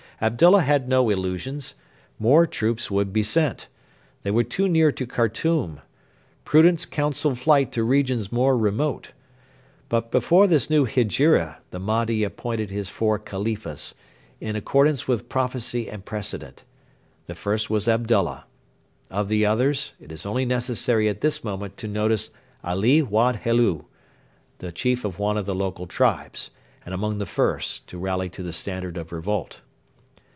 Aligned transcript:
Abdullah 0.23 0.61
had 0.61 0.87
no 0.87 1.09
illusions. 1.09 1.73
More 2.19 2.45
troops 2.45 2.91
would 2.91 3.11
be 3.11 3.23
sent. 3.23 3.69
They 4.21 4.29
were 4.29 4.43
too 4.43 4.67
near 4.67 4.91
to 4.91 5.07
Khartoum. 5.07 5.79
Prudence 6.45 6.85
counselled 6.85 7.39
flight 7.39 7.71
to 7.71 7.83
regions 7.83 8.31
more 8.31 8.55
remote. 8.55 9.13
But 9.89 10.11
before 10.11 10.45
this 10.45 10.69
new 10.69 10.85
Hegira 10.85 11.57
the 11.71 11.79
Mahdi 11.79 12.23
appointed 12.23 12.69
his 12.69 12.87
four 12.87 13.17
Khalifas, 13.17 13.95
in 14.39 14.55
accordance 14.55 15.07
with 15.07 15.27
prophecy 15.27 15.89
and 15.89 16.05
precedent. 16.05 16.65
The 17.25 17.33
first 17.33 17.71
was 17.71 17.87
Abdullah. 17.87 18.45
Of 19.09 19.27
the 19.27 19.47
others 19.47 19.93
it 19.99 20.11
is 20.11 20.23
only 20.27 20.45
necessary 20.45 21.09
at 21.09 21.21
this 21.21 21.43
moment 21.43 21.77
to 21.77 21.87
notice 21.87 22.29
Ali 22.63 23.01
Wad 23.01 23.37
Helu, 23.37 23.85
the 24.59 24.71
chief 24.71 25.03
of 25.03 25.17
one 25.17 25.35
of 25.35 25.47
the 25.47 25.55
local 25.55 25.87
tribes, 25.87 26.51
and 26.85 26.93
among 26.93 27.17
the 27.17 27.25
first 27.25 27.87
to 27.87 27.97
rally 27.97 28.29
to 28.29 28.43
the 28.43 28.53
standard 28.53 28.97
of 28.97 29.11
revolt. 29.11 29.61